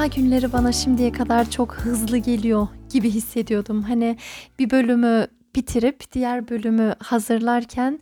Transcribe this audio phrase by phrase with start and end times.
[0.00, 3.82] Cuma günleri bana şimdiye kadar çok hızlı geliyor gibi hissediyordum.
[3.82, 4.16] Hani
[4.58, 8.00] bir bölümü bitirip diğer bölümü hazırlarken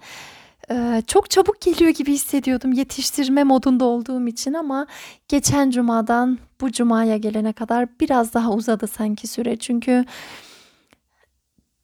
[0.71, 4.87] e, çok çabuk geliyor gibi hissediyordum yetiştirme modunda olduğum için ama
[5.29, 9.57] geçen cumadan bu cumaya gelene kadar biraz daha uzadı sanki süre.
[9.57, 10.05] Çünkü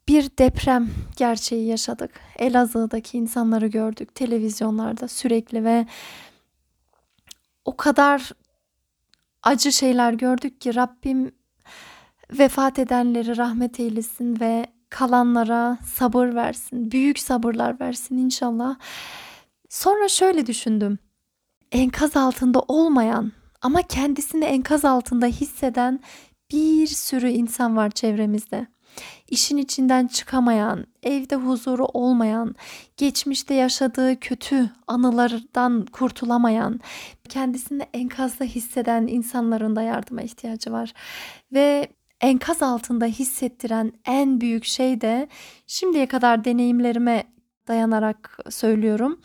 [0.09, 2.11] bir deprem gerçeği yaşadık.
[2.39, 5.87] Elazığ'daki insanları gördük televizyonlarda sürekli ve
[7.65, 8.33] o kadar
[9.45, 11.33] acı şeyler gördük ki Rabbim
[12.39, 16.91] vefat edenleri rahmet eylesin ve kalanlara sabır versin.
[16.91, 18.77] Büyük sabırlar versin inşallah.
[19.69, 20.99] Sonra şöyle düşündüm.
[21.73, 26.01] Enkaz altında olmayan ama kendisini enkaz altında hisseden
[26.53, 28.67] bir sürü insan var çevremizde.
[29.29, 32.55] İşin içinden çıkamayan, evde huzuru olmayan,
[32.97, 36.81] geçmişte yaşadığı kötü anılardan kurtulamayan,
[37.29, 40.93] kendisini enkazda hisseden insanların da yardıma ihtiyacı var.
[41.53, 41.89] Ve
[42.21, 45.29] enkaz altında hissettiren en büyük şey de
[45.67, 47.25] şimdiye kadar deneyimlerime
[47.69, 49.21] dayanarak söylüyorum.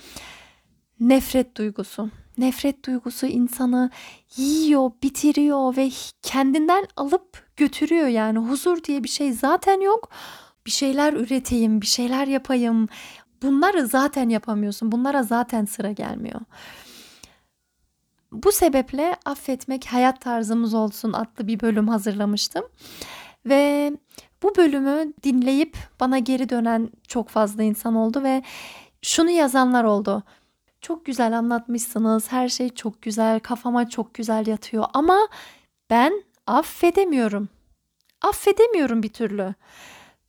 [1.00, 2.10] Nefret duygusu.
[2.40, 3.90] Nefret duygusu insanı
[4.36, 5.92] yiyor, bitiriyor ve
[6.22, 8.40] kendinden alıp götürüyor yani.
[8.40, 10.10] Huzur diye bir şey zaten yok.
[10.66, 12.88] Bir şeyler üreteyim, bir şeyler yapayım.
[13.42, 14.92] Bunları zaten yapamıyorsun.
[14.92, 16.42] Bunlara zaten sıra gelmiyor.
[18.32, 22.66] Bu sebeple affetmek hayat tarzımız olsun adlı bir bölüm hazırlamıştım.
[23.46, 23.94] Ve
[24.44, 28.44] bu bölümü dinleyip bana geri dönen çok fazla insan oldu ve
[29.02, 30.24] şunu yazanlar oldu.
[30.82, 32.32] Çok güzel anlatmışsınız.
[32.32, 33.40] Her şey çok güzel.
[33.40, 35.28] Kafama çok güzel yatıyor ama
[35.90, 37.50] ben affedemiyorum.
[38.22, 39.54] Affedemiyorum bir türlü.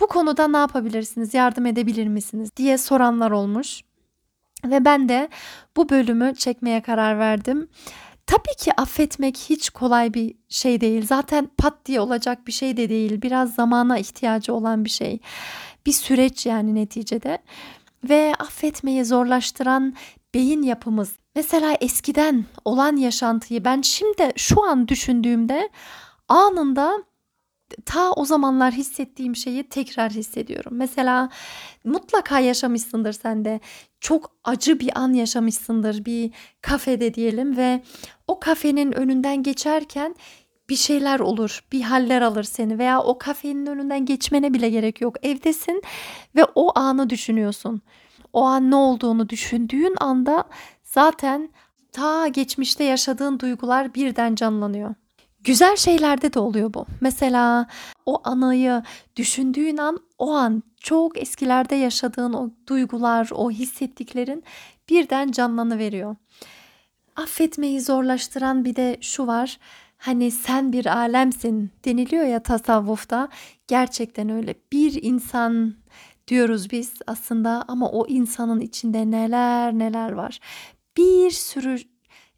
[0.00, 1.34] Bu konuda ne yapabilirsiniz?
[1.34, 3.82] Yardım edebilir misiniz diye soranlar olmuş.
[4.64, 5.28] Ve ben de
[5.76, 7.68] bu bölümü çekmeye karar verdim.
[8.26, 11.06] Tabii ki affetmek hiç kolay bir şey değil.
[11.06, 13.22] Zaten pat diye olacak bir şey de değil.
[13.22, 15.18] Biraz zamana ihtiyacı olan bir şey.
[15.86, 17.38] Bir süreç yani neticede.
[18.04, 19.94] Ve affetmeyi zorlaştıran
[20.34, 21.12] beyin yapımız.
[21.34, 25.68] Mesela eskiden olan yaşantıyı ben şimdi şu an düşündüğümde
[26.28, 27.04] anında
[27.86, 30.72] ta o zamanlar hissettiğim şeyi tekrar hissediyorum.
[30.74, 31.28] Mesela
[31.84, 33.60] mutlaka yaşamışsındır sen de.
[34.00, 36.30] Çok acı bir an yaşamışsındır bir
[36.62, 37.82] kafede diyelim ve
[38.26, 40.14] o kafenin önünden geçerken
[40.68, 45.16] bir şeyler olur, bir haller alır seni veya o kafenin önünden geçmene bile gerek yok.
[45.22, 45.82] Evdesin
[46.36, 47.82] ve o anı düşünüyorsun.
[48.32, 50.44] O an ne olduğunu düşündüğün anda
[50.82, 51.50] zaten
[51.92, 54.94] ta geçmişte yaşadığın duygular birden canlanıyor.
[55.44, 56.86] Güzel şeylerde de oluyor bu.
[57.00, 57.66] Mesela
[58.06, 58.82] o anıyı
[59.16, 64.44] düşündüğün an o an çok eskilerde yaşadığın o duygular, o hissettiklerin
[64.88, 66.16] birden canlanı veriyor.
[67.16, 69.58] Affetmeyi zorlaştıran bir de şu var.
[69.98, 73.28] Hani sen bir alemsin deniliyor ya tasavvufta.
[73.68, 74.54] Gerçekten öyle.
[74.72, 75.74] Bir insan
[76.30, 80.40] diyoruz biz aslında ama o insanın içinde neler neler var.
[80.96, 81.78] Bir sürü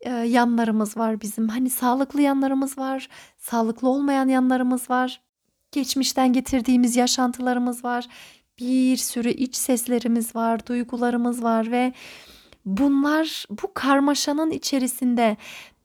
[0.00, 1.48] e, yanlarımız var bizim.
[1.48, 3.08] Hani sağlıklı yanlarımız var,
[3.38, 5.20] sağlıklı olmayan yanlarımız var.
[5.72, 8.06] Geçmişten getirdiğimiz yaşantılarımız var.
[8.58, 11.93] Bir sürü iç seslerimiz var, duygularımız var ve
[12.64, 15.37] bunlar bu karmaşanın içerisinde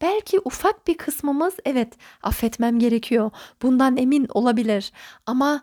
[0.01, 1.93] belki ufak bir kısmımız evet
[2.23, 3.31] affetmem gerekiyor.
[3.61, 4.91] Bundan emin olabilir
[5.25, 5.61] ama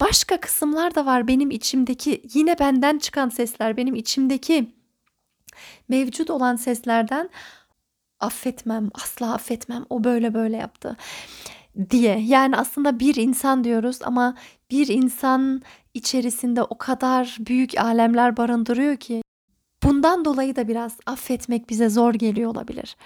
[0.00, 4.74] başka kısımlar da var benim içimdeki yine benden çıkan sesler, benim içimdeki
[5.88, 7.30] mevcut olan seslerden
[8.20, 9.84] affetmem, asla affetmem.
[9.90, 10.96] O böyle böyle yaptı
[11.90, 12.18] diye.
[12.18, 14.36] Yani aslında bir insan diyoruz ama
[14.70, 15.62] bir insan
[15.94, 19.22] içerisinde o kadar büyük alemler barındırıyor ki
[19.82, 22.96] bundan dolayı da biraz affetmek bize zor geliyor olabilir.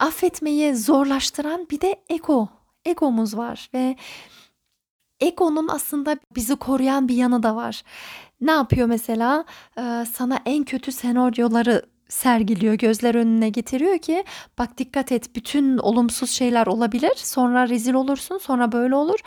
[0.00, 2.48] Affetmeyi zorlaştıran bir de ego.
[2.84, 3.96] Egomuz var ve
[5.20, 7.82] egonun aslında bizi koruyan bir yanı da var.
[8.40, 9.44] Ne yapıyor mesela?
[9.78, 14.24] Ee, sana en kötü senaryoları sergiliyor, gözler önüne getiriyor ki
[14.58, 17.12] bak dikkat et bütün olumsuz şeyler olabilir.
[17.16, 19.18] Sonra rezil olursun, sonra böyle olur.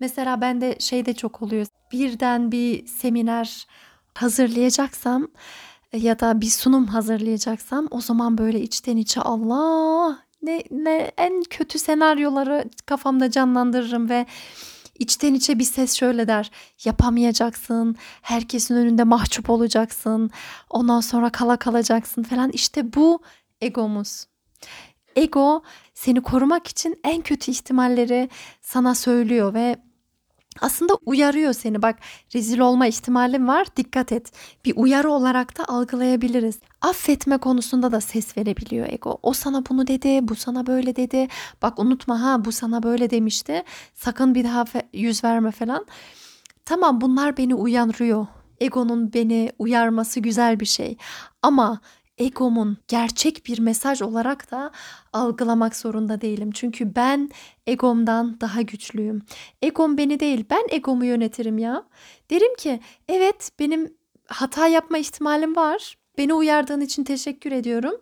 [0.00, 1.66] Mesela ben de şey de çok oluyor.
[1.92, 3.66] Birden bir seminer
[4.14, 5.28] hazırlayacaksam
[5.92, 11.78] ya da bir sunum hazırlayacaksam o zaman böyle içten içe Allah ne, ne en kötü
[11.78, 14.26] senaryoları kafamda canlandırırım ve
[14.98, 16.50] içten içe bir ses şöyle der.
[16.84, 17.96] Yapamayacaksın.
[18.22, 20.30] Herkesin önünde mahcup olacaksın.
[20.70, 22.50] Ondan sonra kala kalacaksın falan.
[22.50, 23.22] İşte bu
[23.60, 24.26] egomuz.
[25.16, 25.62] Ego
[25.94, 28.28] seni korumak için en kötü ihtimalleri
[28.60, 29.76] sana söylüyor ve
[30.60, 31.82] aslında uyarıyor seni.
[31.82, 31.96] Bak
[32.34, 33.66] rezil olma ihtimalim var.
[33.76, 34.32] Dikkat et.
[34.64, 36.58] Bir uyarı olarak da algılayabiliriz.
[36.80, 39.18] Affetme konusunda da ses verebiliyor ego.
[39.22, 41.28] O sana bunu dedi, bu sana böyle dedi.
[41.62, 43.62] Bak unutma ha bu sana böyle demişti.
[43.94, 45.86] Sakın bir daha yüz verme falan.
[46.64, 48.26] Tamam bunlar beni uyarıyor.
[48.60, 50.96] Egonun beni uyarması güzel bir şey.
[51.42, 51.80] Ama
[52.18, 54.70] egomun gerçek bir mesaj olarak da
[55.12, 56.50] algılamak zorunda değilim.
[56.50, 57.30] Çünkü ben
[57.66, 59.22] egomdan daha güçlüyüm.
[59.62, 61.84] Egom beni değil, ben egomu yönetirim ya.
[62.30, 63.94] Derim ki evet benim
[64.26, 65.96] hata yapma ihtimalim var.
[66.18, 67.94] Beni uyardığın için teşekkür ediyorum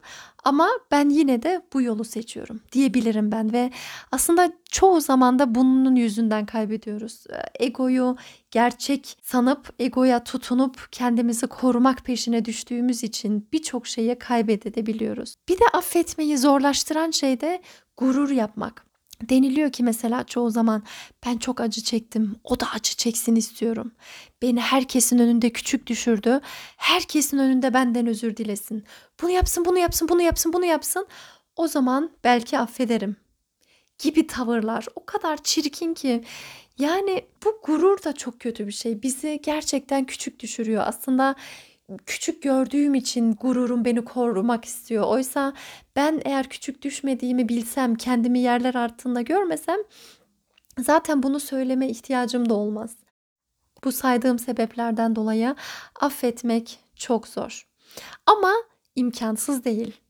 [0.44, 3.70] ama ben yine de bu yolu seçiyorum diyebilirim ben ve
[4.12, 7.24] aslında çoğu zaman da bunun yüzünden kaybediyoruz.
[7.60, 8.16] Egoyu
[8.50, 15.34] gerçek sanıp egoya tutunup kendimizi korumak peşine düştüğümüz için birçok şeyi kaybedebiliyoruz.
[15.48, 17.62] Bir de affetmeyi zorlaştıran şey de
[17.96, 18.93] gurur yapmak.
[19.28, 20.82] Deniliyor ki mesela çoğu zaman
[21.26, 22.36] ben çok acı çektim.
[22.44, 23.92] O da acı çeksin istiyorum.
[24.42, 26.40] Beni herkesin önünde küçük düşürdü.
[26.76, 28.84] Herkesin önünde benden özür dilesin.
[29.22, 31.06] Bunu yapsın, bunu yapsın, bunu yapsın, bunu yapsın.
[31.56, 33.16] O zaman belki affederim.
[33.98, 36.24] Gibi tavırlar o kadar çirkin ki
[36.78, 39.02] yani bu gurur da çok kötü bir şey.
[39.02, 40.82] Bizi gerçekten küçük düşürüyor.
[40.86, 41.34] Aslında
[42.06, 45.04] küçük gördüğüm için gururum beni korumak istiyor.
[45.04, 45.52] Oysa
[45.96, 49.78] ben eğer küçük düşmediğimi bilsem, kendimi yerler altında görmesem
[50.78, 52.96] zaten bunu söyleme ihtiyacım da olmaz.
[53.84, 55.56] Bu saydığım sebeplerden dolayı
[56.00, 57.68] affetmek çok zor.
[58.26, 58.52] Ama
[58.96, 60.00] imkansız değil.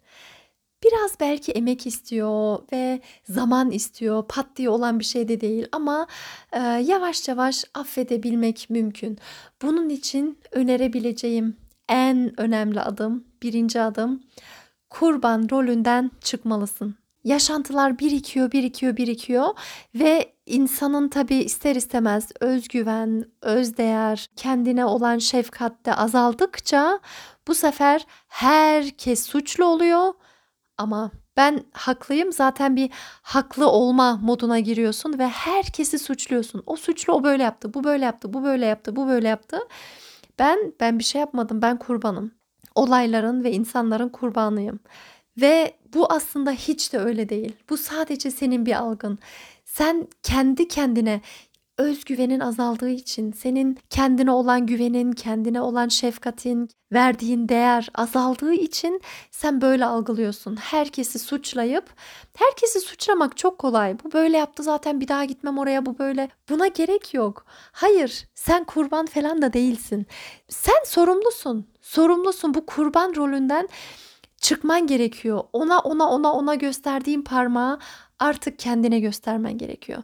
[0.85, 4.25] Biraz belki emek istiyor ve zaman istiyor.
[4.29, 6.07] Pat diye olan bir şey de değil ama
[6.53, 9.19] e, yavaş yavaş affedebilmek mümkün.
[9.63, 14.23] Bunun için önerebileceğim en önemli adım, birinci adım
[14.91, 16.95] kurban rolünden çıkmalısın.
[17.25, 19.47] Yaşantılar birikiyor, birikiyor, birikiyor
[19.95, 27.01] ve insanın tabii ister istemez özgüven, özdeğer, kendine olan şefkat de azaldıkça
[27.49, 30.15] bu sefer herkes suçlu oluyor
[30.79, 32.91] ama ben haklıyım zaten bir
[33.23, 36.63] haklı olma moduna giriyorsun ve herkesi suçluyorsun.
[36.67, 39.59] O suçlu o böyle yaptı, bu böyle yaptı, bu böyle yaptı, bu böyle yaptı.
[40.39, 41.63] Ben ben bir şey yapmadım.
[41.63, 42.35] Ben kurbanım.
[42.75, 44.81] Olayların ve insanların kurbanıyım.
[45.41, 47.53] Ve bu aslında hiç de öyle değil.
[47.71, 49.19] Bu sadece senin bir algın.
[49.65, 51.21] Sen kendi kendine
[51.79, 59.01] özgüvenin azaldığı için senin kendine olan güvenin, kendine olan şefkatin, verdiğin değer azaldığı için
[59.31, 60.57] sen böyle algılıyorsun.
[60.57, 61.95] Herkesi suçlayıp
[62.37, 63.97] herkesi suçlamak çok kolay.
[64.05, 66.29] Bu böyle yaptı zaten bir daha gitmem oraya bu böyle.
[66.49, 67.45] Buna gerek yok.
[67.73, 70.07] Hayır, sen kurban falan da değilsin.
[70.49, 71.67] Sen sorumlusun.
[71.81, 73.69] Sorumlusun bu kurban rolünden
[74.41, 75.45] çıkman gerekiyor.
[75.53, 77.79] Ona ona ona ona gösterdiğin parmağı
[78.19, 80.03] artık kendine göstermen gerekiyor.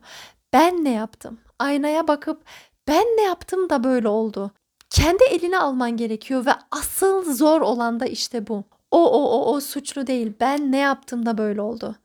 [0.53, 1.41] Ben ne yaptım?
[1.59, 2.45] Aynaya bakıp
[2.89, 4.51] ben ne yaptım da böyle oldu.
[4.91, 8.65] Kendi eline alman gerekiyor ve asıl zor olan da işte bu.
[8.91, 10.33] O o o o suçlu değil.
[10.41, 11.97] Ben ne yaptım da böyle oldu.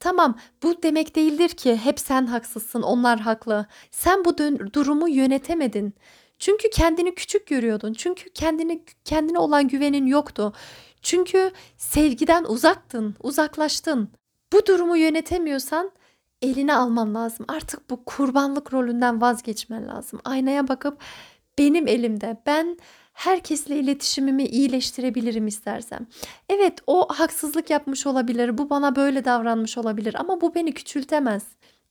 [0.00, 3.66] Tamam bu demek değildir ki hep sen haksızsın onlar haklı.
[3.90, 4.38] Sen bu
[4.72, 5.94] durumu yönetemedin.
[6.38, 7.92] Çünkü kendini küçük görüyordun.
[7.92, 10.52] Çünkü kendini kendine olan güvenin yoktu.
[11.02, 14.08] Çünkü sevgiden uzaktın, uzaklaştın.
[14.52, 15.90] Bu durumu yönetemiyorsan
[16.42, 17.46] eline alman lazım.
[17.48, 20.20] Artık bu kurbanlık rolünden vazgeçmen lazım.
[20.24, 21.02] Aynaya bakıp
[21.58, 22.36] benim elimde.
[22.46, 22.78] Ben
[23.12, 26.06] herkesle iletişimimi iyileştirebilirim istersem.
[26.48, 28.58] Evet o haksızlık yapmış olabilir.
[28.58, 31.42] Bu bana böyle davranmış olabilir ama bu beni küçültemez.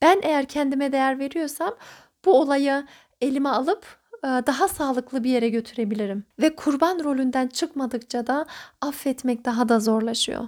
[0.01, 1.75] Ben eğer kendime değer veriyorsam
[2.25, 2.85] bu olayı
[3.21, 6.23] elime alıp daha sağlıklı bir yere götürebilirim.
[6.39, 8.45] Ve kurban rolünden çıkmadıkça da
[8.81, 10.47] affetmek daha da zorlaşıyor.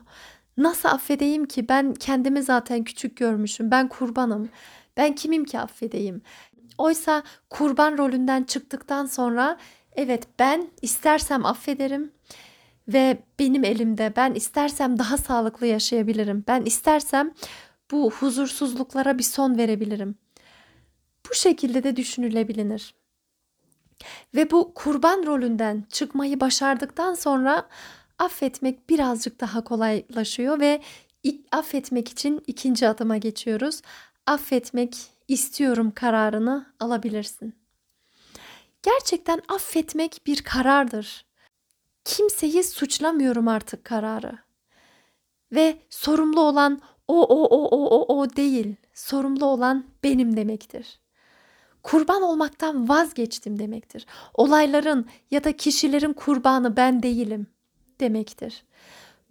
[0.58, 1.70] Nasıl affedeyim ki?
[1.70, 3.72] Ben kendimi zaten küçük görmüşüm.
[3.72, 4.50] Ben kurbanım.
[4.98, 6.22] Ben kimim ki affedeyim?
[6.78, 9.58] Oysa kurban rolünden çıktıktan sonra
[9.96, 12.12] evet ben istersem affederim
[12.88, 16.44] ve benim elimde ben istersem daha sağlıklı yaşayabilirim.
[16.48, 17.32] Ben istersem
[17.92, 20.16] bu huzursuzluklara bir son verebilirim.
[21.30, 22.96] Bu şekilde de düşünülebilir.
[24.36, 27.68] Ve bu kurban rolünden çıkmayı başardıktan sonra
[28.22, 30.82] affetmek birazcık daha kolaylaşıyor ve
[31.52, 33.82] affetmek için ikinci adıma geçiyoruz.
[34.26, 34.98] Affetmek
[35.28, 37.56] istiyorum kararını alabilirsin.
[38.84, 41.26] Gerçekten affetmek bir karardır.
[42.06, 44.38] kimseyi suçlamıyorum artık kararı.
[45.52, 48.76] Ve sorumlu olan o o o o o o değil.
[48.94, 51.00] Sorumlu olan benim demektir.
[51.84, 54.06] Kurban olmaktan vazgeçtim demektir.
[54.34, 57.48] Olayların ya da kişilerin kurbanı ben değilim
[58.02, 58.64] demektir.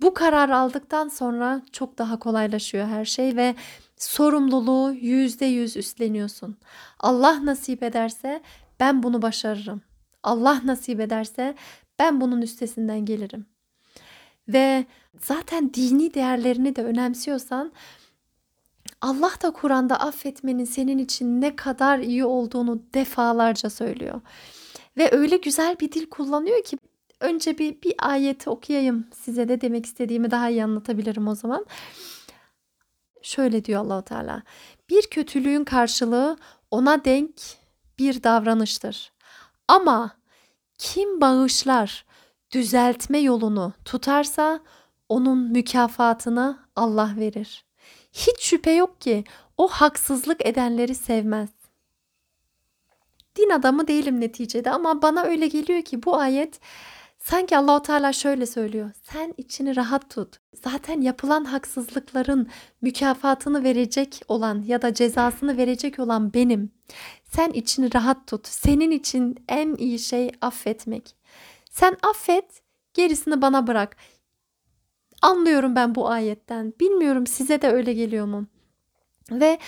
[0.02, 3.54] Bu karar aldıktan sonra çok daha kolaylaşıyor her şey ve
[3.96, 6.56] sorumluluğu yüzde yüz üstleniyorsun.
[7.00, 8.42] Allah nasip ederse
[8.80, 9.82] ben bunu başarırım.
[10.22, 11.54] Allah nasip ederse
[11.98, 13.46] ben bunun üstesinden gelirim.
[14.48, 14.84] Ve
[15.20, 17.72] zaten dini değerlerini de önemsiyorsan
[19.00, 24.20] Allah da Kur'an'da affetmenin senin için ne kadar iyi olduğunu defalarca söylüyor.
[24.96, 26.78] Ve öyle güzel bir dil kullanıyor ki
[27.20, 31.66] önce bir bir ayeti okuyayım size de demek istediğimi daha iyi anlatabilirim o zaman.
[33.22, 34.42] Şöyle diyor Allahu Teala.
[34.90, 36.36] Bir kötülüğün karşılığı
[36.70, 37.30] ona denk
[37.98, 39.12] bir davranıştır.
[39.68, 40.10] Ama
[40.78, 42.04] kim bağışlar,
[42.52, 44.60] düzeltme yolunu tutarsa
[45.08, 47.64] onun mükafatını Allah verir.
[48.12, 49.24] Hiç şüphe yok ki
[49.56, 51.48] o haksızlık edenleri sevmez.
[53.36, 56.60] Din adamı değilim neticede ama bana öyle geliyor ki bu ayet
[57.24, 58.90] sanki Allahu Teala şöyle söylüyor.
[59.02, 60.36] Sen içini rahat tut.
[60.64, 62.48] Zaten yapılan haksızlıkların
[62.82, 66.72] mükafatını verecek olan ya da cezasını verecek olan benim.
[67.24, 68.48] Sen içini rahat tut.
[68.48, 71.16] Senin için en iyi şey affetmek.
[71.70, 72.62] Sen affet,
[72.94, 73.96] gerisini bana bırak.
[75.22, 76.72] Anlıyorum ben bu ayetten.
[76.80, 78.46] Bilmiyorum size de öyle geliyor mu?
[79.30, 79.58] Ve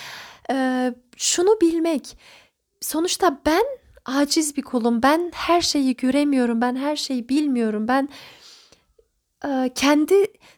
[0.51, 2.17] e, şunu bilmek.
[2.81, 3.63] Sonuçta ben
[4.05, 5.03] aciz bir kulum.
[5.03, 6.61] Ben her şeyi göremiyorum.
[6.61, 7.87] Ben her şeyi bilmiyorum.
[7.87, 8.09] Ben
[9.45, 10.15] e, kendi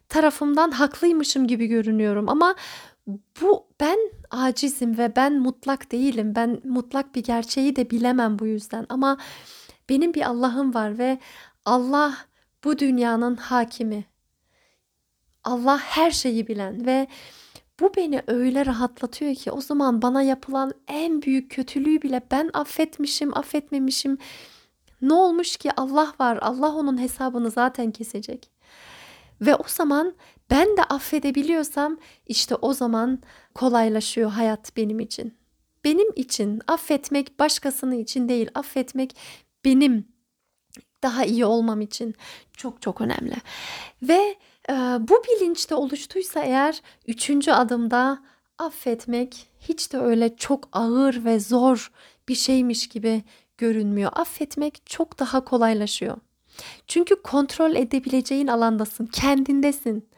[0.10, 2.56] tarafımdan haklıymışım gibi görünüyorum ama
[3.42, 3.98] bu ben
[4.32, 6.36] acizim ve ben mutlak değilim.
[6.36, 9.18] Ben mutlak bir gerçeği de bilemem bu yüzden ama
[9.90, 11.20] benim bir Allah'ım var ve
[11.66, 12.18] Allah
[12.64, 14.06] bu dünyanın hakimi.
[15.44, 17.08] Allah her şeyi bilen ve
[17.80, 23.38] bu beni öyle rahatlatıyor ki o zaman bana yapılan en büyük kötülüğü bile ben affetmişim,
[23.38, 24.18] affetmemişim.
[25.02, 26.40] Ne olmuş ki Allah var.
[26.42, 28.50] Allah onun hesabını zaten kesecek.
[29.42, 30.16] Ve o zaman
[30.50, 33.20] ben de affedebiliyorsam işte o zaman
[33.56, 35.38] kolaylaşıyor hayat benim için.
[35.84, 38.50] Benim için affetmek başkasının için değil.
[38.56, 39.16] Affetmek
[39.66, 40.08] benim
[41.04, 42.16] daha iyi olmam için
[42.54, 43.36] çok çok önemli.
[44.02, 44.36] Ve
[45.00, 48.20] bu bilinçte oluştuysa eğer üçüncü adımda
[48.58, 51.92] affetmek hiç de öyle çok ağır ve zor
[52.30, 53.24] bir şeymiş gibi
[53.58, 54.12] görünmüyor.
[54.16, 56.18] Affetmek çok daha kolaylaşıyor.
[56.88, 60.10] Çünkü kontrol edebileceğin alandasın, kendindesin.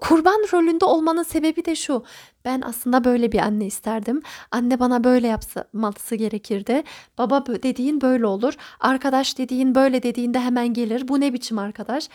[0.00, 2.04] Kurban rolünde olmanın sebebi de şu.
[2.44, 4.22] Ben aslında böyle bir anne isterdim.
[4.50, 6.82] Anne bana böyle yapması gerekirdi.
[7.18, 8.54] Baba dediğin böyle olur.
[8.80, 11.08] Arkadaş dediğin böyle dediğinde hemen gelir.
[11.08, 12.08] Bu ne biçim arkadaş?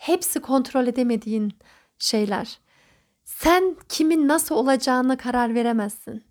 [0.00, 1.52] Hepsi kontrol edemediğin
[1.98, 2.58] şeyler.
[3.24, 6.24] Sen kimin nasıl olacağını karar veremezsin.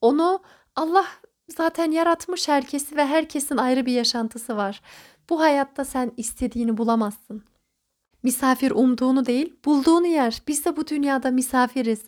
[0.00, 0.42] Onu
[0.76, 1.06] Allah
[1.48, 4.80] zaten yaratmış herkesi ve herkesin ayrı bir yaşantısı var.
[5.30, 7.44] Bu hayatta sen istediğini bulamazsın.
[8.22, 10.42] Misafir umduğunu değil, bulduğunu yer.
[10.48, 12.02] Biz de bu dünyada misafiriz.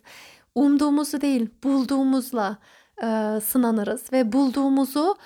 [0.55, 2.57] Umduğumuzu değil, bulduğumuzla
[3.03, 5.17] e, sınanırız ve bulduğumuzu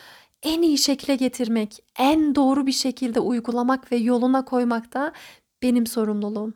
[0.44, 5.14] en iyi şekle getirmek, en doğru bir şekilde uygulamak ve yoluna koymak da
[5.62, 6.54] benim sorumluluğum.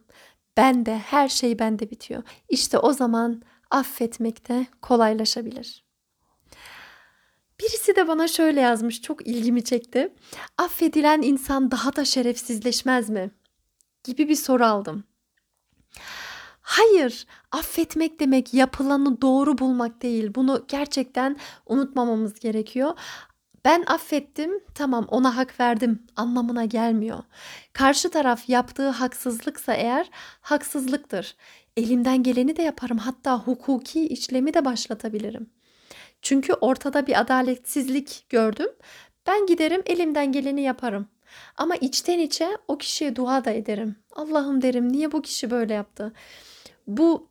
[0.58, 2.24] Ben de her şey bende bitiyor.
[2.50, 5.86] İşte o zaman affetmek de kolaylaşabilir.
[7.60, 10.14] Birisi de bana şöyle yazmış çok ilgimi çekti.
[10.58, 13.32] Affedilen insan daha da şerefsizleşmez mi?
[14.06, 15.04] gibi bir soru aldım.
[16.62, 20.32] Hayır, affetmek demek yapılanı doğru bulmak değil.
[20.36, 22.94] Bunu gerçekten unutmamamız gerekiyor.
[23.66, 27.24] Ben affettim, tamam ona hak verdim anlamına gelmiyor.
[27.74, 30.10] Karşı taraf yaptığı haksızlıksa eğer
[30.42, 31.36] haksızlıktır.
[31.78, 32.98] Elimden geleni de yaparım.
[32.98, 35.50] Hatta hukuki işlemi de başlatabilirim.
[36.22, 38.70] Çünkü ortada bir adaletsizlik gördüm.
[39.28, 41.08] Ben giderim elimden geleni yaparım.
[41.58, 43.96] Ama içten içe o kişiye dua da ederim.
[44.12, 46.14] Allah'ım derim niye bu kişi böyle yaptı?
[46.88, 47.30] Bu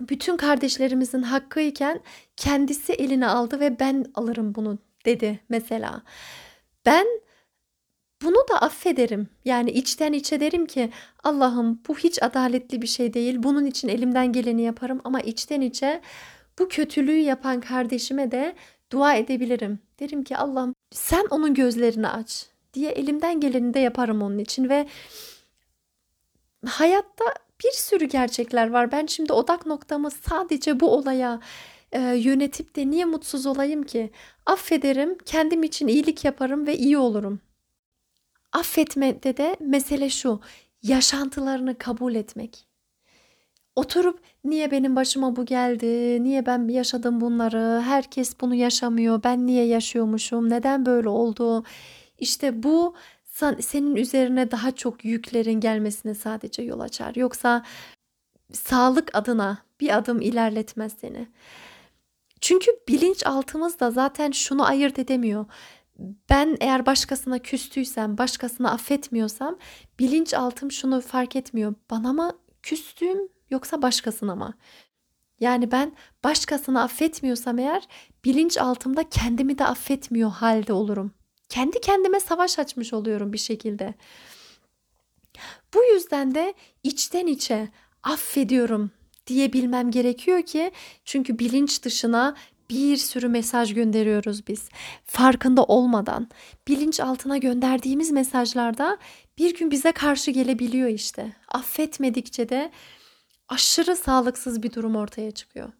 [0.00, 2.00] bütün kardeşlerimizin hakkıyken
[2.36, 6.02] kendisi eline aldı ve ben alırım bunu dedi mesela.
[6.86, 7.06] Ben
[8.22, 9.28] bunu da affederim.
[9.44, 10.90] Yani içten içe derim ki
[11.24, 13.42] Allah'ım bu hiç adaletli bir şey değil.
[13.42, 16.00] Bunun için elimden geleni yaparım ama içten içe
[16.58, 18.54] bu kötülüğü yapan kardeşime de
[18.92, 19.78] dua edebilirim.
[20.00, 24.86] Derim ki Allah'ım sen onun gözlerini aç diye elimden geleni de yaparım onun için ve
[26.66, 27.24] hayatta
[27.64, 28.92] bir sürü gerçekler var.
[28.92, 31.40] Ben şimdi odak noktamı sadece bu olaya
[31.92, 34.10] e, yönetip de niye mutsuz olayım ki?
[34.46, 37.40] Affederim, kendim için iyilik yaparım ve iyi olurum.
[38.52, 40.40] Affetmede de mesele şu,
[40.82, 42.68] yaşantılarını kabul etmek.
[43.76, 46.22] Oturup niye benim başıma bu geldi?
[46.24, 47.80] Niye ben yaşadım bunları?
[47.80, 49.22] Herkes bunu yaşamıyor.
[49.24, 50.50] Ben niye yaşıyormuşum?
[50.50, 51.64] Neden böyle oldu?
[52.18, 52.94] İşte bu
[53.60, 57.14] senin üzerine daha çok yüklerin gelmesine sadece yol açar.
[57.14, 57.64] Yoksa
[58.52, 61.28] sağlık adına bir adım ilerletmez seni.
[62.40, 65.46] Çünkü bilinçaltımız da zaten şunu ayırt edemiyor.
[66.30, 69.58] Ben eğer başkasına küstüysem, başkasını affetmiyorsam
[69.98, 71.74] bilinçaltım şunu fark etmiyor.
[71.90, 73.18] Bana mı küstüm
[73.50, 74.54] yoksa başkasına mı?
[75.40, 75.92] Yani ben
[76.24, 77.88] başkasını affetmiyorsam eğer
[78.24, 81.14] bilinçaltımda kendimi de affetmiyor halde olurum.
[81.48, 83.94] Kendi kendime savaş açmış oluyorum bir şekilde.
[85.74, 87.68] Bu yüzden de içten içe
[88.02, 88.90] affediyorum
[89.28, 90.70] diyebilmem gerekiyor ki
[91.04, 92.34] çünkü bilinç dışına
[92.70, 94.68] bir sürü mesaj gönderiyoruz biz.
[95.04, 96.28] Farkında olmadan
[96.68, 98.98] bilinç altına gönderdiğimiz mesajlarda
[99.38, 101.32] bir gün bize karşı gelebiliyor işte.
[101.48, 102.70] Affetmedikçe de
[103.48, 105.72] aşırı sağlıksız bir durum ortaya çıkıyor.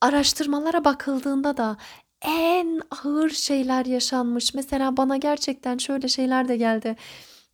[0.00, 1.76] Araştırmalara bakıldığında da
[2.22, 4.54] en ağır şeyler yaşanmış.
[4.54, 6.96] Mesela bana gerçekten şöyle şeyler de geldi.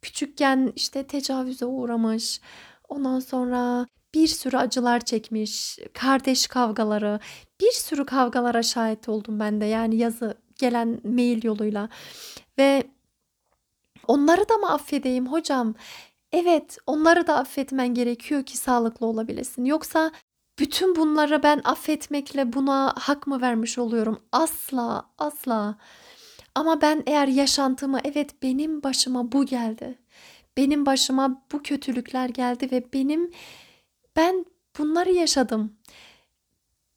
[0.02, 2.40] Küçükken işte tecavüze uğramış.
[2.88, 7.20] Ondan sonra bir sürü acılar çekmiş, kardeş kavgaları,
[7.60, 9.64] bir sürü kavgalara şahit oldum ben de.
[9.64, 11.88] Yani yazı gelen mail yoluyla
[12.58, 12.82] ve
[14.06, 15.74] onları da mı affedeyim hocam?
[16.32, 19.64] Evet, onları da affetmen gerekiyor ki sağlıklı olabilesin.
[19.64, 20.10] Yoksa
[20.58, 24.20] bütün bunları ben affetmekle buna hak mı vermiş oluyorum?
[24.32, 25.78] Asla, asla.
[26.54, 29.98] Ama ben eğer yaşantımı evet benim başıma bu geldi.
[30.56, 33.30] Benim başıma bu kötülükler geldi ve benim
[34.16, 34.44] ben
[34.78, 35.76] bunları yaşadım.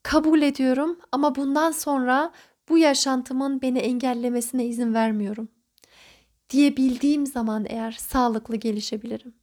[0.02, 2.32] Kabul ediyorum ama bundan sonra
[2.68, 5.48] bu yaşantımın beni engellemesine izin vermiyorum.
[6.50, 9.34] Diyebildiğim zaman eğer sağlıklı gelişebilirim.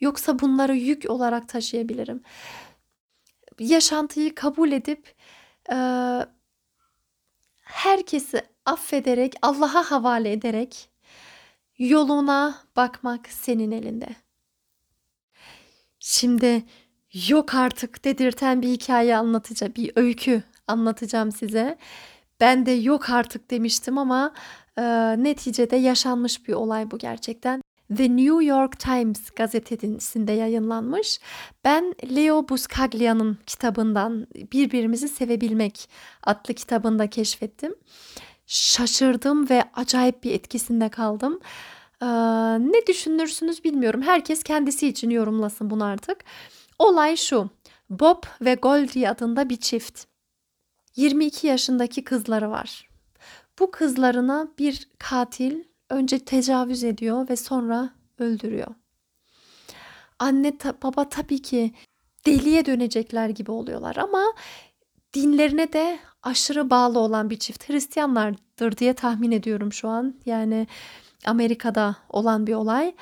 [0.00, 2.22] Yoksa bunları yük olarak taşıyabilirim.
[3.58, 5.14] Yaşantıyı kabul edip
[5.72, 5.76] e,
[7.62, 10.90] herkesi affederek, Allah'a havale ederek
[11.78, 14.16] yoluna bakmak senin elinde.
[15.98, 16.62] Şimdi
[17.14, 21.78] yok artık dedirten bir hikaye anlatacağım, bir öykü anlatacağım size.
[22.40, 24.32] Ben de yok artık demiştim ama
[24.78, 24.82] e,
[25.22, 27.62] neticede yaşanmış bir olay bu gerçekten.
[27.96, 31.20] The New York Times gazetesinde yayınlanmış.
[31.64, 35.90] Ben Leo Buscaglia'nın kitabından Birbirimizi Sevebilmek
[36.22, 37.74] adlı kitabında keşfettim.
[38.46, 41.40] Şaşırdım ve acayip bir etkisinde kaldım.
[42.02, 42.06] Ee,
[42.72, 44.02] ne düşünürsünüz bilmiyorum.
[44.02, 46.24] Herkes kendisi için yorumlasın bunu artık.
[46.80, 47.50] Olay şu.
[47.90, 50.04] Bob ve Goldie adında bir çift.
[50.96, 52.88] 22 yaşındaki kızları var.
[53.58, 58.74] Bu kızlarına bir katil önce tecavüz ediyor ve sonra öldürüyor.
[60.18, 61.74] Anne ta, baba tabii ki
[62.26, 64.24] deliye dönecekler gibi oluyorlar ama
[65.14, 70.14] dinlerine de aşırı bağlı olan bir çift Hristiyanlardır diye tahmin ediyorum şu an.
[70.26, 70.66] Yani
[71.26, 72.94] Amerika'da olan bir olay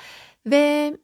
[0.45, 0.97] ve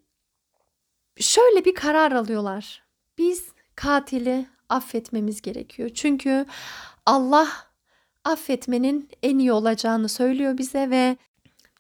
[1.20, 2.84] şöyle bir karar alıyorlar.
[3.18, 5.90] Biz katili affetmemiz gerekiyor.
[5.94, 6.46] Çünkü
[7.06, 7.48] Allah
[8.24, 11.18] affetmenin en iyi olacağını söylüyor bize ve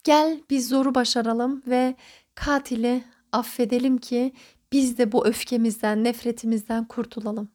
[0.03, 1.95] gel biz zoru başaralım ve
[2.35, 4.33] katili affedelim ki
[4.71, 7.49] biz de bu öfkemizden, nefretimizden kurtulalım.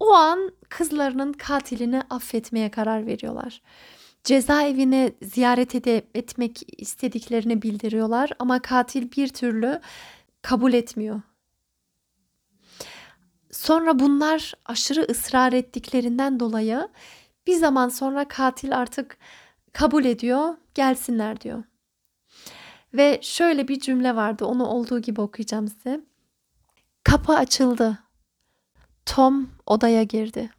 [0.00, 3.62] O an kızlarının katilini affetmeye karar veriyorlar.
[4.24, 9.80] Cezaevine ziyaret ede, etmek istediklerini bildiriyorlar ama katil bir türlü
[10.44, 11.20] kabul etmiyor.
[13.50, 16.88] Sonra bunlar aşırı ısrar ettiklerinden dolayı
[17.46, 19.18] bir zaman sonra katil artık
[19.72, 21.62] kabul ediyor, gelsinler diyor.
[22.94, 26.00] Ve şöyle bir cümle vardı, onu olduğu gibi okuyacağım size.
[27.04, 27.98] Kapı açıldı.
[29.06, 30.50] Tom odaya girdi.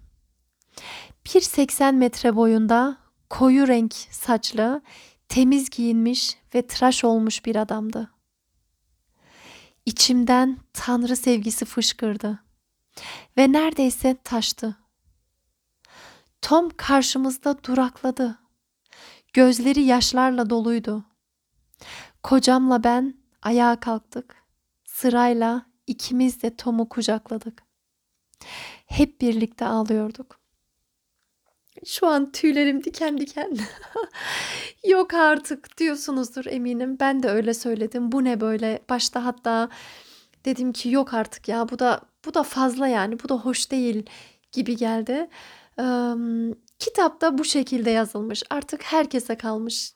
[1.26, 2.98] 1.80 metre boyunda
[3.30, 4.82] koyu renk saçlı,
[5.30, 8.15] temiz giyinmiş ve tıraş olmuş bir adamdı.
[9.86, 12.44] İçimden tanrı sevgisi fışkırdı
[13.38, 14.78] ve neredeyse taştı.
[16.42, 18.40] Tom karşımızda durakladı.
[19.34, 21.06] Gözleri yaşlarla doluydu.
[22.24, 24.36] Kocamla ben ayağa kalktık.
[24.86, 27.64] Sırayla ikimiz de Tom'u kucakladık.
[28.86, 30.45] Hep birlikte ağlıyorduk.
[31.86, 33.58] Şu an tüylerim diken diken.
[34.88, 36.98] Yok artık diyorsunuzdur eminim.
[37.00, 38.12] Ben de öyle söyledim.
[38.12, 38.80] Bu ne böyle?
[38.90, 39.70] Başta hatta
[40.46, 43.20] dedim ki yok artık ya bu da bu da fazla yani.
[43.24, 44.06] Bu da hoş değil
[44.52, 45.30] gibi geldi.
[45.80, 46.14] Ee,
[46.80, 48.44] kitapta bu şekilde yazılmış.
[48.50, 49.94] Artık herkese kalmış.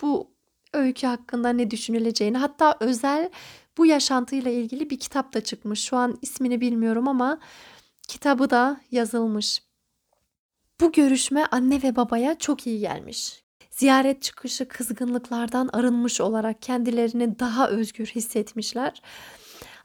[0.00, 0.30] Bu
[0.72, 3.30] öykü hakkında ne düşünüleceğini hatta özel
[3.78, 5.80] bu yaşantıyla ilgili bir kitap da çıkmış.
[5.80, 7.40] Şu an ismini bilmiyorum ama
[8.08, 9.71] kitabı da yazılmış.
[10.82, 13.44] Bu görüşme anne ve babaya çok iyi gelmiş.
[13.70, 19.02] Ziyaret çıkışı kızgınlıklardan arınmış olarak kendilerini daha özgür hissetmişler.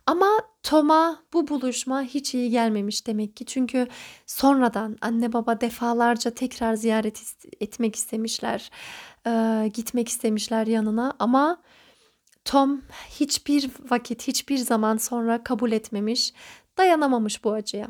[0.06, 0.28] Ama
[0.64, 3.46] Tom'a bu buluşma hiç iyi gelmemiş demek ki.
[3.46, 3.88] Çünkü
[4.26, 7.24] sonradan anne baba defalarca tekrar ziyaret
[7.62, 8.72] etmek istemişler.
[9.26, 11.62] Eee, gitmek istemişler yanına ama
[12.46, 16.34] Tom hiçbir vakit, hiçbir zaman sonra kabul etmemiş,
[16.78, 17.88] dayanamamış bu acıya.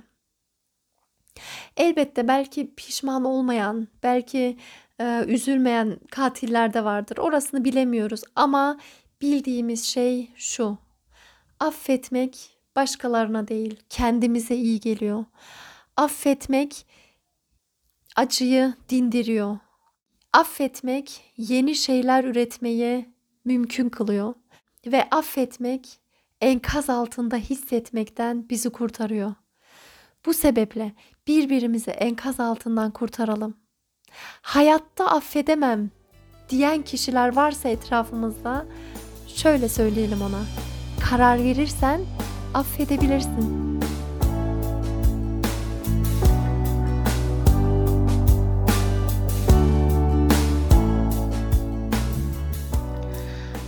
[1.77, 4.57] Elbette belki pişman olmayan, belki
[5.01, 7.17] e, üzülmeyen katiller de vardır.
[7.17, 8.79] Orasını bilemiyoruz ama
[9.21, 10.77] bildiğimiz şey şu.
[11.59, 15.25] Affetmek başkalarına değil, kendimize iyi geliyor.
[15.97, 16.85] Affetmek
[18.15, 19.57] acıyı dindiriyor.
[20.33, 23.09] Affetmek yeni şeyler üretmeyi
[23.45, 24.33] mümkün kılıyor
[24.85, 25.99] ve affetmek
[26.41, 29.33] enkaz altında hissetmekten bizi kurtarıyor.
[30.27, 30.91] Bu sebeple
[31.27, 33.57] birbirimizi enkaz altından kurtaralım.
[34.41, 35.89] Hayatta affedemem
[36.49, 38.65] diyen kişiler varsa etrafımızda
[39.27, 40.41] şöyle söyleyelim ona.
[41.09, 42.01] Karar verirsen
[42.53, 43.79] affedebilirsin.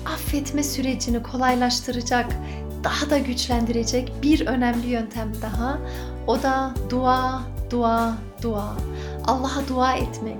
[0.05, 2.35] Affetme sürecini kolaylaştıracak,
[2.83, 5.79] daha da güçlendirecek bir önemli yöntem daha.
[6.29, 8.75] O da dua, dua, dua.
[9.27, 10.37] Allah'a dua etmek,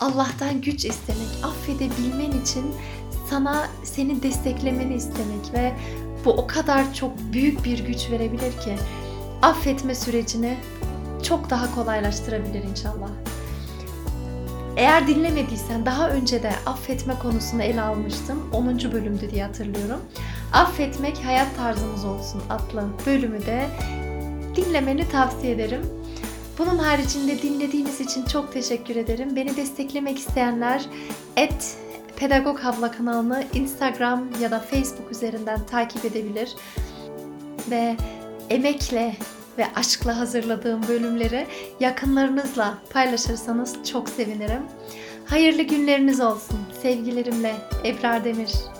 [0.00, 2.74] Allah'tan güç istemek, affedebilmen için
[3.30, 5.72] sana seni desteklemeni istemek ve
[6.24, 8.76] bu o kadar çok büyük bir güç verebilir ki
[9.42, 10.56] affetme sürecini
[11.22, 13.10] çok daha kolaylaştırabilir inşallah.
[14.76, 18.50] Eğer dinlemediysen daha önce de affetme konusunu ele almıştım.
[18.52, 18.78] 10.
[18.92, 20.00] bölümdü diye hatırlıyorum.
[20.52, 23.66] Affetmek hayat tarzımız olsun adlı bölümü de
[24.56, 25.80] dinlemeni tavsiye ederim.
[26.58, 29.36] Bunun haricinde dinlediğiniz için çok teşekkür ederim.
[29.36, 30.86] Beni desteklemek isteyenler
[31.36, 31.76] et
[32.16, 36.54] Pedagog Havla kanalını Instagram ya da Facebook üzerinden takip edebilir.
[37.70, 37.96] Ve
[38.50, 39.16] emekle
[39.58, 41.46] ve aşkla hazırladığım bölümleri
[41.80, 44.62] yakınlarınızla paylaşırsanız çok sevinirim.
[45.26, 46.58] Hayırlı günleriniz olsun.
[46.82, 48.75] Sevgilerimle Ebrar Demir.